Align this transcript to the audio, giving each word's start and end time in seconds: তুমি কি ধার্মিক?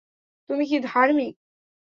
তুমি 0.49 0.63
কি 0.69 0.77
ধার্মিক? 0.85 1.33